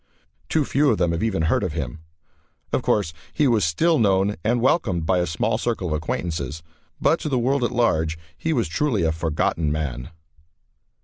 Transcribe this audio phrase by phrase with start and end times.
[0.49, 1.99] Too few of them have even heard of him.
[2.73, 6.63] Of course, he was still known and welcomed by a small circle of acquaintances,
[6.99, 10.09] but to the world at large he was truly a "forgotten man."